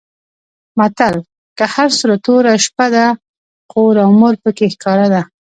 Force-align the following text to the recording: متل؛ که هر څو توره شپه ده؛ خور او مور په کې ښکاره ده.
متل؛ 0.77 1.15
که 1.57 1.65
هر 1.73 1.89
څو 1.99 2.07
توره 2.25 2.53
شپه 2.65 2.85
ده؛ 2.93 3.05
خور 3.69 3.95
او 4.03 4.09
مور 4.19 4.33
په 4.43 4.49
کې 4.57 4.65
ښکاره 4.73 5.07
ده. 5.13 5.21